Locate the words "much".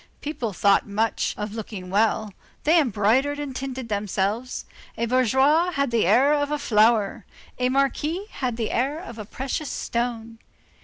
0.87-1.35